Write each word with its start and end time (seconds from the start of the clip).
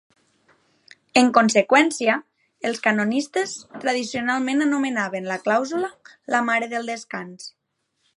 En 1.21 1.27
conseqüència, 1.37 2.15
els 2.69 2.81
canonistes 2.87 3.53
tradicionalment 3.83 4.65
anomenaven 4.67 5.29
la 5.33 5.37
clàusula 5.45 5.91
la 6.37 6.41
"mare 6.49 6.71
del 6.73 6.91
descans". 6.93 7.51